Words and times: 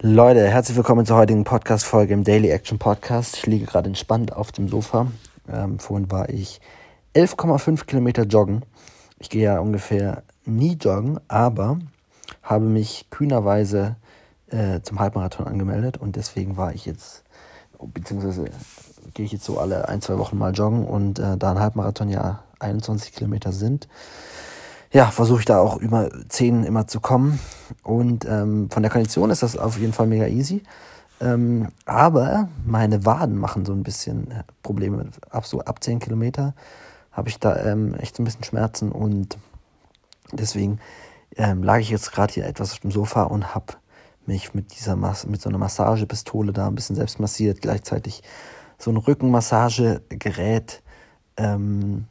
Leute, 0.00 0.46
herzlich 0.46 0.76
willkommen 0.76 1.04
zur 1.06 1.16
heutigen 1.16 1.42
Podcast-Folge 1.42 2.14
im 2.14 2.22
Daily 2.22 2.50
Action 2.50 2.78
Podcast. 2.78 3.36
Ich 3.36 3.46
liege 3.46 3.66
gerade 3.66 3.88
entspannt 3.88 4.32
auf 4.32 4.52
dem 4.52 4.68
Sofa. 4.68 5.08
Ähm, 5.52 5.80
vorhin 5.80 6.08
war 6.12 6.28
ich 6.28 6.60
11,5 7.16 7.84
Kilometer 7.84 8.22
joggen. 8.22 8.64
Ich 9.18 9.28
gehe 9.28 9.42
ja 9.42 9.58
ungefähr 9.58 10.22
nie 10.44 10.74
joggen, 10.74 11.18
aber 11.26 11.80
habe 12.44 12.66
mich 12.66 13.06
kühnerweise 13.10 13.96
äh, 14.50 14.82
zum 14.82 15.00
Halbmarathon 15.00 15.48
angemeldet 15.48 15.96
und 15.96 16.14
deswegen 16.14 16.56
war 16.56 16.72
ich 16.72 16.86
jetzt, 16.86 17.24
beziehungsweise 17.80 18.44
gehe 19.14 19.26
ich 19.26 19.32
jetzt 19.32 19.44
so 19.46 19.58
alle 19.58 19.88
ein, 19.88 20.00
zwei 20.00 20.16
Wochen 20.18 20.38
mal 20.38 20.52
joggen 20.52 20.86
und 20.86 21.18
äh, 21.18 21.36
da 21.36 21.50
ein 21.50 21.58
Halbmarathon 21.58 22.08
ja 22.08 22.44
21 22.60 23.14
Kilometer 23.14 23.50
sind, 23.50 23.88
ja, 24.92 25.10
versuche 25.10 25.40
ich 25.40 25.44
da 25.44 25.58
auch 25.60 25.76
über 25.76 26.08
10 26.28 26.64
immer 26.64 26.86
zu 26.86 27.00
kommen. 27.00 27.38
Und 27.82 28.24
ähm, 28.24 28.70
von 28.70 28.82
der 28.82 28.90
Kondition 28.90 29.30
ist 29.30 29.42
das 29.42 29.56
auf 29.56 29.78
jeden 29.78 29.92
Fall 29.92 30.06
mega 30.06 30.26
easy. 30.26 30.62
Ähm, 31.20 31.68
aber 31.84 32.48
meine 32.64 33.04
Waden 33.04 33.36
machen 33.36 33.64
so 33.64 33.72
ein 33.72 33.82
bisschen 33.82 34.30
äh, 34.30 34.44
Probleme. 34.62 35.06
Ab 35.30 35.46
so 35.46 35.60
ab 35.60 35.82
10 35.82 35.98
Kilometer 35.98 36.54
habe 37.12 37.28
ich 37.28 37.38
da 37.38 37.56
ähm, 37.64 37.94
echt 37.94 38.16
so 38.16 38.22
ein 38.22 38.24
bisschen 38.24 38.44
Schmerzen 38.44 38.92
und 38.92 39.36
deswegen 40.32 40.78
ähm, 41.36 41.62
lag 41.62 41.78
ich 41.78 41.90
jetzt 41.90 42.12
gerade 42.12 42.32
hier 42.32 42.46
etwas 42.46 42.72
auf 42.72 42.78
dem 42.78 42.92
Sofa 42.92 43.24
und 43.24 43.54
habe 43.54 43.74
mich 44.26 44.54
mit 44.54 44.78
dieser 44.78 44.94
Mas 44.94 45.26
mit 45.26 45.40
so 45.40 45.48
einer 45.48 45.58
Massagepistole 45.58 46.52
da 46.52 46.68
ein 46.68 46.74
bisschen 46.74 46.94
selbst 46.94 47.18
massiert, 47.18 47.60
gleichzeitig 47.60 48.22
so 48.78 48.92
ein 48.92 48.96
Rückenmassagegerät 48.96 50.82
ähm, 51.36 52.06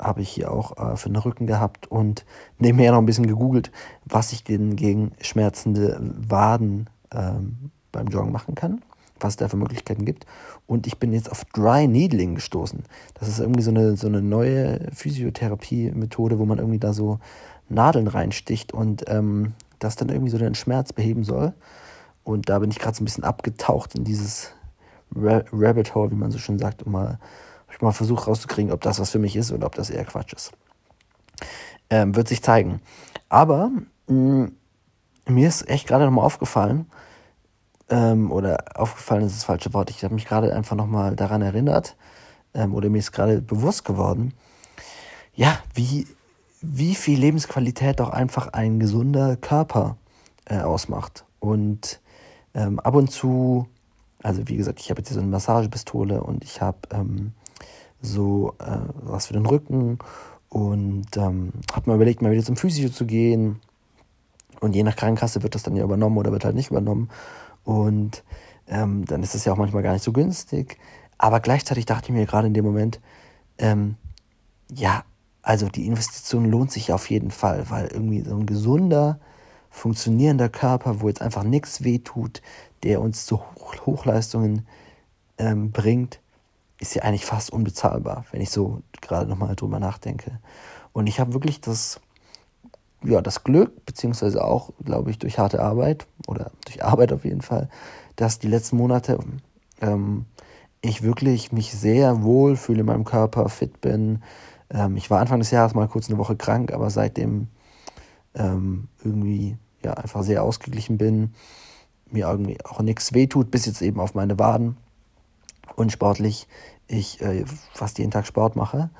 habe 0.00 0.22
ich 0.22 0.28
hier 0.28 0.52
auch 0.52 0.76
äh, 0.76 0.96
für 0.96 1.08
den 1.08 1.16
Rücken 1.16 1.46
gehabt 1.46 1.86
und 1.86 2.24
nebenher 2.58 2.92
noch 2.92 2.98
ein 2.98 3.06
bisschen 3.06 3.26
gegoogelt, 3.26 3.70
was 4.04 4.32
ich 4.32 4.44
denn 4.44 4.76
gegen 4.76 5.12
schmerzende 5.20 5.98
Waden 6.00 6.90
ähm, 7.12 7.70
beim 7.92 8.08
Joggen 8.08 8.32
machen 8.32 8.54
kann, 8.54 8.82
was 9.20 9.34
es 9.34 9.36
da 9.36 9.48
für 9.48 9.56
Möglichkeiten 9.56 10.04
gibt. 10.04 10.26
Und 10.66 10.86
ich 10.86 10.98
bin 10.98 11.12
jetzt 11.12 11.30
auf 11.30 11.44
Dry 11.46 11.86
Needling 11.86 12.34
gestoßen. 12.34 12.82
Das 13.14 13.28
ist 13.28 13.38
irgendwie 13.38 13.62
so 13.62 13.70
eine, 13.70 13.96
so 13.96 14.06
eine 14.06 14.22
neue 14.22 14.90
Physiotherapie-Methode, 14.92 16.38
wo 16.38 16.44
man 16.44 16.58
irgendwie 16.58 16.78
da 16.78 16.92
so 16.92 17.18
Nadeln 17.68 18.08
reinsticht 18.08 18.72
und 18.72 19.04
ähm, 19.08 19.54
das 19.78 19.96
dann 19.96 20.08
irgendwie 20.08 20.30
so 20.30 20.38
den 20.38 20.54
Schmerz 20.54 20.92
beheben 20.92 21.24
soll. 21.24 21.52
Und 22.24 22.48
da 22.48 22.58
bin 22.58 22.70
ich 22.70 22.78
gerade 22.78 22.96
so 22.96 23.02
ein 23.02 23.04
bisschen 23.04 23.24
abgetaucht 23.24 23.94
in 23.94 24.04
dieses 24.04 24.52
Rabbit 25.14 25.94
Hole, 25.94 26.10
wie 26.10 26.16
man 26.16 26.30
so 26.30 26.38
schön 26.38 26.58
sagt, 26.58 26.82
um 26.82 26.92
mal 26.92 27.18
ich 27.74 27.82
mal 27.82 27.92
versuche 27.92 28.26
rauszukriegen, 28.26 28.72
ob 28.72 28.80
das 28.80 28.98
was 28.98 29.10
für 29.10 29.18
mich 29.18 29.36
ist 29.36 29.52
oder 29.52 29.66
ob 29.66 29.74
das 29.74 29.90
eher 29.90 30.04
Quatsch 30.04 30.32
ist. 30.32 30.52
Ähm, 31.90 32.16
wird 32.16 32.28
sich 32.28 32.42
zeigen. 32.42 32.80
Aber 33.28 33.70
mh, 34.06 34.46
mm, 34.46 34.52
mir 35.26 35.48
ist 35.48 35.68
echt 35.68 35.86
gerade 35.86 36.04
nochmal 36.04 36.24
aufgefallen, 36.24 36.86
ähm, 37.90 38.32
oder 38.32 38.58
aufgefallen 38.74 39.24
ist 39.24 39.36
das 39.36 39.44
falsche 39.44 39.72
Wort, 39.74 39.90
ich 39.90 40.04
habe 40.04 40.14
mich 40.14 40.26
gerade 40.26 40.54
einfach 40.54 40.76
nochmal 40.76 41.16
daran 41.16 41.42
erinnert, 41.42 41.96
ähm, 42.54 42.74
oder 42.74 42.88
mir 42.88 42.98
ist 42.98 43.12
gerade 43.12 43.42
bewusst 43.42 43.84
geworden, 43.84 44.34
ja, 45.34 45.58
wie, 45.74 46.06
wie 46.60 46.94
viel 46.94 47.18
Lebensqualität 47.18 48.00
doch 48.00 48.10
einfach 48.10 48.48
ein 48.48 48.78
gesunder 48.78 49.36
Körper 49.36 49.96
äh, 50.46 50.58
ausmacht. 50.58 51.24
Und 51.40 52.00
ähm, 52.54 52.78
ab 52.80 52.94
und 52.94 53.10
zu, 53.10 53.66
also 54.22 54.46
wie 54.48 54.56
gesagt, 54.56 54.80
ich 54.80 54.90
habe 54.90 55.00
jetzt 55.00 55.08
hier 55.08 55.16
so 55.16 55.20
eine 55.20 55.30
Massagepistole 55.30 56.22
und 56.22 56.44
ich 56.44 56.60
habe 56.60 56.78
ähm, 56.92 57.32
so 58.04 58.54
äh, 58.58 58.78
was 59.02 59.26
für 59.26 59.32
den 59.32 59.46
Rücken 59.46 59.98
und 60.48 61.16
ähm, 61.16 61.52
habe 61.72 61.90
mir 61.90 61.96
überlegt, 61.96 62.22
mal 62.22 62.30
wieder 62.30 62.44
zum 62.44 62.56
Physio 62.56 62.88
zu 62.88 63.06
gehen. 63.06 63.60
Und 64.60 64.74
je 64.74 64.82
nach 64.82 64.96
Krankenkasse 64.96 65.42
wird 65.42 65.54
das 65.54 65.64
dann 65.64 65.76
ja 65.76 65.84
übernommen 65.84 66.16
oder 66.16 66.32
wird 66.32 66.44
halt 66.44 66.54
nicht 66.54 66.70
übernommen. 66.70 67.10
Und 67.64 68.22
ähm, 68.68 69.04
dann 69.04 69.22
ist 69.22 69.34
es 69.34 69.44
ja 69.44 69.52
auch 69.52 69.56
manchmal 69.56 69.82
gar 69.82 69.92
nicht 69.92 70.04
so 70.04 70.12
günstig. 70.12 70.78
Aber 71.18 71.40
gleichzeitig 71.40 71.86
dachte 71.86 72.08
ich 72.08 72.14
mir 72.14 72.26
gerade 72.26 72.46
in 72.46 72.54
dem 72.54 72.64
Moment, 72.64 73.00
ähm, 73.58 73.96
ja, 74.70 75.04
also 75.42 75.68
die 75.68 75.86
Investition 75.86 76.50
lohnt 76.50 76.72
sich 76.72 76.92
auf 76.92 77.10
jeden 77.10 77.30
Fall, 77.30 77.68
weil 77.68 77.88
irgendwie 77.88 78.22
so 78.22 78.36
ein 78.36 78.46
gesunder, 78.46 79.18
funktionierender 79.70 80.48
Körper, 80.48 81.00
wo 81.00 81.08
jetzt 81.08 81.20
einfach 81.20 81.42
nichts 81.42 81.84
wehtut, 81.84 82.42
der 82.82 83.00
uns 83.00 83.26
zu 83.26 83.40
Hoch 83.40 83.74
Hochleistungen 83.86 84.66
ähm, 85.36 85.72
bringt, 85.72 86.20
ist 86.84 86.94
ja 86.94 87.02
eigentlich 87.02 87.24
fast 87.24 87.50
unbezahlbar, 87.50 88.24
wenn 88.30 88.40
ich 88.40 88.50
so 88.50 88.82
gerade 89.00 89.28
nochmal 89.28 89.56
drüber 89.56 89.80
nachdenke. 89.80 90.38
Und 90.92 91.06
ich 91.06 91.18
habe 91.18 91.32
wirklich 91.32 91.60
das, 91.60 92.00
ja, 93.02 93.20
das 93.20 93.42
Glück, 93.42 93.84
beziehungsweise 93.86 94.44
auch, 94.44 94.70
glaube 94.84 95.10
ich, 95.10 95.18
durch 95.18 95.38
harte 95.38 95.60
Arbeit 95.60 96.06
oder 96.26 96.50
durch 96.64 96.84
Arbeit 96.84 97.12
auf 97.12 97.24
jeden 97.24 97.40
Fall, 97.40 97.68
dass 98.16 98.38
die 98.38 98.48
letzten 98.48 98.76
Monate 98.76 99.18
ähm, 99.80 100.26
ich 100.82 101.02
wirklich 101.02 101.52
mich 101.52 101.72
sehr 101.72 102.22
wohl 102.22 102.56
fühle 102.56 102.80
in 102.80 102.86
meinem 102.86 103.04
Körper, 103.04 103.48
fit 103.48 103.80
bin. 103.80 104.22
Ähm, 104.70 104.96
ich 104.96 105.10
war 105.10 105.20
Anfang 105.20 105.38
des 105.40 105.50
Jahres 105.50 105.74
mal 105.74 105.88
kurz 105.88 106.08
eine 106.08 106.18
Woche 106.18 106.36
krank, 106.36 106.72
aber 106.72 106.90
seitdem 106.90 107.48
ähm, 108.34 108.88
irgendwie 109.02 109.56
ja 109.82 109.94
einfach 109.94 110.22
sehr 110.22 110.42
ausgeglichen 110.42 110.98
bin, 110.98 111.34
mir 112.10 112.28
irgendwie 112.28 112.58
auch 112.64 112.80
nichts 112.82 113.14
wehtut, 113.14 113.50
bis 113.50 113.66
jetzt 113.66 113.82
eben 113.82 114.00
auf 114.00 114.14
meine 114.14 114.38
Waden 114.38 114.76
und 115.76 115.92
sportlich 115.92 116.46
ich 116.86 117.20
äh, 117.20 117.44
fast 117.72 117.98
jeden 117.98 118.10
Tag 118.10 118.26
Sport 118.26 118.56
mache. 118.56 118.90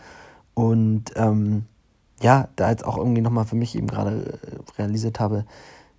Und 0.55 1.12
ähm, 1.17 1.67
ja, 2.21 2.49
da 2.56 2.71
jetzt 2.71 2.84
auch 2.84 2.97
irgendwie 2.97 3.21
nochmal 3.21 3.45
für 3.45 3.56
mich 3.56 3.77
eben 3.77 3.87
gerade 3.87 4.39
äh, 4.43 4.78
realisiert 4.78 5.21
habe, 5.21 5.45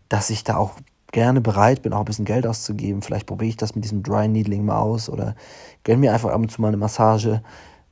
dass 0.09 0.29
ich 0.29 0.43
da 0.43 0.57
auch 0.57 0.73
gerne 1.11 1.39
bereit 1.39 1.81
bin, 1.81 1.93
auch 1.93 1.99
ein 1.99 2.05
bisschen 2.05 2.25
Geld 2.25 2.45
auszugeben. 2.45 3.01
Vielleicht 3.01 3.27
probiere 3.27 3.49
ich 3.49 3.57
das 3.57 3.75
mit 3.75 3.83
diesem 3.83 4.03
Dry 4.03 4.27
Needling 4.27 4.65
mal 4.65 4.79
aus 4.79 5.09
oder 5.09 5.35
gönne 5.83 5.99
mir 5.99 6.13
einfach 6.13 6.29
ab 6.31 6.41
und 6.41 6.51
zu 6.51 6.61
mal 6.61 6.69
eine 6.69 6.77
Massage, 6.77 7.41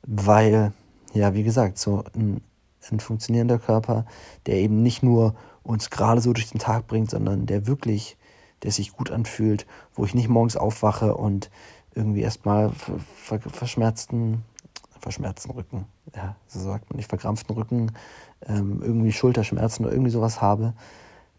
weil, 0.06 0.74
ja, 1.14 1.34
wie 1.34 1.44
gesagt, 1.44 1.78
so 1.78 2.04
ein, 2.16 2.42
ein 2.92 3.00
funktionierender 3.00 3.60
Körper, 3.60 4.06
der 4.46 4.56
eben 4.56 4.84
nicht 4.84 5.04
nur 5.04 5.36
uns 5.64 5.90
gerade 5.90 6.20
so 6.20 6.34
durch 6.34 6.50
den 6.50 6.60
Tag 6.60 6.88
bringt, 6.88 7.12
sondern 7.12 7.46
der 7.46 7.66
wirklich, 7.66 8.18
der 8.64 8.72
sich 8.72 8.92
gut 8.92 9.12
anfühlt, 9.12 9.66
wo 9.94 10.04
ich 10.04 10.14
nicht 10.14 10.28
morgens 10.28 10.58
aufwache 10.58 11.16
und 11.16 11.50
irgendwie 11.96 12.22
erstmal 12.22 12.72
ver 12.72 13.40
verschmerzten, 13.40 14.44
verschmerzten 15.00 15.52
Rücken, 15.52 15.86
ja, 16.16 16.36
so 16.48 16.60
sagt 16.60 16.90
man 16.90 16.98
nicht, 16.98 17.10
verkrampften 17.10 17.56
Rücken, 17.56 17.92
ähm, 18.48 18.82
irgendwie 18.82 19.12
Schulterschmerzen 19.12 19.86
oder 19.86 19.94
irgendwie 19.94 20.12
sowas 20.12 20.42
habe, 20.42 20.74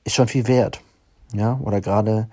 ist 0.05 0.15
schon 0.15 0.29
viel 0.29 0.47
wert. 0.47 0.81
Ja, 1.33 1.59
oder 1.63 1.81
gerade 1.81 2.29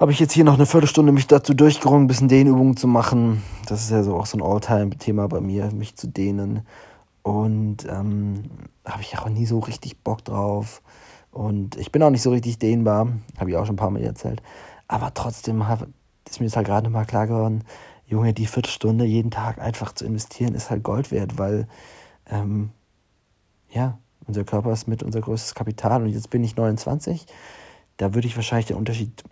habe 0.00 0.12
ich 0.12 0.20
jetzt 0.20 0.32
hier 0.32 0.44
noch 0.44 0.54
eine 0.54 0.64
Viertelstunde 0.64 1.12
mich 1.12 1.26
dazu 1.26 1.52
durchgerungen, 1.52 2.04
ein 2.04 2.08
bisschen 2.08 2.28
Dehnübungen 2.28 2.76
zu 2.76 2.88
machen. 2.88 3.42
Das 3.66 3.82
ist 3.82 3.90
ja 3.90 4.02
so 4.02 4.16
auch 4.16 4.24
so 4.24 4.38
ein 4.38 4.42
Alltime-Thema 4.42 5.28
bei 5.28 5.40
mir, 5.40 5.70
mich 5.72 5.94
zu 5.94 6.08
dehnen. 6.08 6.66
Und 7.22 7.86
ähm, 7.86 8.44
habe 8.86 9.02
ich 9.02 9.18
auch 9.18 9.28
nie 9.28 9.44
so 9.44 9.58
richtig 9.58 10.02
Bock 10.02 10.24
drauf. 10.24 10.80
Und 11.32 11.76
ich 11.76 11.92
bin 11.92 12.02
auch 12.02 12.08
nicht 12.08 12.22
so 12.22 12.30
richtig 12.30 12.58
dehnbar, 12.58 13.08
habe 13.38 13.50
ich 13.50 13.56
auch 13.56 13.66
schon 13.66 13.74
ein 13.74 13.78
paar 13.78 13.90
Mal 13.90 14.02
erzählt. 14.02 14.42
Aber 14.88 15.12
trotzdem 15.12 15.68
habe 15.68 15.88
ist 16.28 16.40
mir 16.40 16.46
jetzt 16.46 16.56
halt 16.56 16.66
gerade 16.66 16.90
mal 16.90 17.04
klar 17.04 17.26
geworden, 17.26 17.64
Junge, 18.06 18.32
die 18.32 18.46
Viertelstunde 18.46 19.04
jeden 19.04 19.30
Tag 19.30 19.58
einfach 19.60 19.92
zu 19.94 20.04
investieren, 20.04 20.54
ist 20.54 20.70
halt 20.70 20.82
Gold 20.82 21.10
wert, 21.12 21.38
weil 21.38 21.68
ähm, 22.28 22.70
ja, 23.70 23.98
unser 24.26 24.44
Körper 24.44 24.72
ist 24.72 24.88
mit 24.88 25.02
unser 25.02 25.20
größtes 25.20 25.54
Kapital 25.54 26.02
und 26.02 26.08
jetzt 26.08 26.30
bin 26.30 26.42
ich 26.42 26.56
29. 26.56 27.26
Da 27.96 28.14
würde 28.14 28.26
ich 28.26 28.36
wahrscheinlich 28.36 28.66
den 28.66 28.76
Unterschied, 28.76 29.22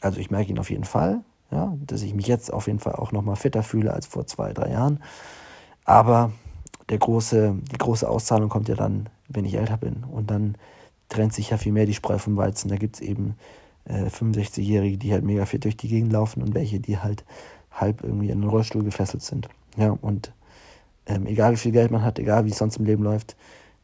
also 0.00 0.18
ich 0.20 0.30
merke 0.30 0.50
ihn 0.50 0.58
auf 0.58 0.70
jeden 0.70 0.84
Fall, 0.84 1.20
ja, 1.50 1.76
dass 1.86 2.02
ich 2.02 2.14
mich 2.14 2.26
jetzt 2.26 2.52
auf 2.52 2.66
jeden 2.66 2.78
Fall 2.78 2.94
auch 2.94 3.12
nochmal 3.12 3.36
fitter 3.36 3.62
fühle 3.62 3.92
als 3.92 4.06
vor 4.06 4.26
zwei, 4.26 4.52
drei 4.52 4.70
Jahren. 4.70 5.02
Aber 5.84 6.32
der 6.88 6.98
große, 6.98 7.56
die 7.72 7.78
große 7.78 8.08
Auszahlung 8.08 8.48
kommt 8.48 8.68
ja 8.68 8.74
dann, 8.74 9.08
wenn 9.28 9.44
ich 9.44 9.54
älter 9.54 9.76
bin. 9.76 10.04
Und 10.04 10.30
dann 10.30 10.56
trennt 11.08 11.32
sich 11.32 11.50
ja 11.50 11.58
viel 11.58 11.72
mehr 11.72 11.86
die 11.86 11.94
Spreu 11.94 12.18
vom 12.18 12.36
Weizen. 12.36 12.68
Da 12.68 12.76
gibt 12.76 12.96
es 12.96 13.02
eben 13.02 13.36
äh, 13.86 14.06
65-Jährige, 14.06 14.98
die 14.98 15.12
halt 15.12 15.24
mega 15.24 15.46
fit 15.46 15.64
durch 15.64 15.76
die 15.76 15.88
Gegend 15.88 16.12
laufen 16.12 16.42
und 16.42 16.54
welche, 16.54 16.80
die 16.80 16.98
halt 16.98 17.24
halb 17.70 18.02
irgendwie 18.02 18.30
in 18.30 18.40
den 18.40 18.50
Rollstuhl 18.50 18.84
gefesselt 18.84 19.22
sind. 19.22 19.48
Ja, 19.76 19.90
und 19.90 20.32
ähm, 21.06 21.26
egal 21.26 21.52
wie 21.52 21.58
viel 21.58 21.72
Geld 21.72 21.90
man 21.90 22.02
hat, 22.02 22.18
egal 22.18 22.44
wie 22.44 22.50
es 22.50 22.58
sonst 22.58 22.76
im 22.76 22.84
Leben 22.84 23.02
läuft, 23.02 23.36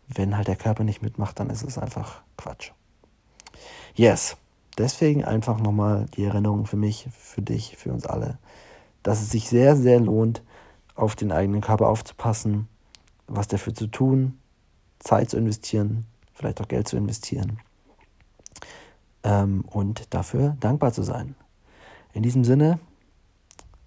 wenn 0.08 0.36
halt 0.36 0.48
der 0.48 0.56
Körper 0.56 0.84
nicht 0.84 1.02
mitmacht, 1.02 1.38
dann 1.38 1.50
ist 1.50 1.62
es 1.62 1.78
einfach 1.78 2.22
Quatsch. 2.36 2.72
Yes, 3.94 4.36
deswegen 4.78 5.24
einfach 5.24 5.58
nochmal 5.58 6.06
die 6.16 6.24
Erinnerung 6.24 6.66
für 6.66 6.76
mich, 6.76 7.08
für 7.18 7.42
dich, 7.42 7.76
für 7.76 7.92
uns 7.92 8.06
alle, 8.06 8.38
dass 9.02 9.20
es 9.20 9.30
sich 9.30 9.48
sehr, 9.48 9.76
sehr 9.76 10.00
lohnt, 10.00 10.42
auf 10.94 11.16
den 11.16 11.32
eigenen 11.32 11.60
Körper 11.60 11.88
aufzupassen, 11.88 12.68
was 13.26 13.48
dafür 13.48 13.74
zu 13.74 13.86
tun, 13.86 14.38
Zeit 14.98 15.30
zu 15.30 15.36
investieren, 15.36 16.06
vielleicht 16.34 16.60
auch 16.60 16.68
Geld 16.68 16.88
zu 16.88 16.96
investieren 16.96 17.60
ähm, 19.24 19.64
und 19.70 20.14
dafür 20.14 20.56
dankbar 20.60 20.92
zu 20.92 21.02
sein. 21.02 21.34
In 22.12 22.22
diesem 22.22 22.44
Sinne 22.44 22.78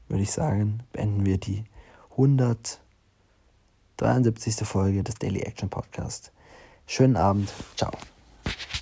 würde 0.08 0.24
ich 0.24 0.32
sagen, 0.32 0.80
beenden 0.92 1.26
wir 1.26 1.38
die 1.38 1.64
173. 2.12 4.68
Folge 4.68 5.04
des 5.04 5.16
Daily 5.16 5.42
Action 5.42 5.70
Podcast. 5.70 6.32
Schönen 6.86 7.16
Abend, 7.16 7.54
ciao. 7.76 7.92